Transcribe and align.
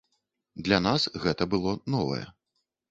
Для 0.69 0.79
нас 0.87 1.07
гэта 1.27 1.49
было 1.53 1.79
новае. 1.99 2.25